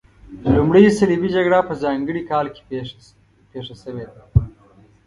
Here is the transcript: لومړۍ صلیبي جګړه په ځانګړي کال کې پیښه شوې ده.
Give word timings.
لومړۍ 0.55 0.83
صلیبي 0.99 1.29
جګړه 1.35 1.59
په 1.67 1.73
ځانګړي 1.83 2.21
کال 2.31 2.45
کې 2.55 2.61
پیښه 3.51 3.75
شوې 3.83 4.05
ده. 4.11 4.21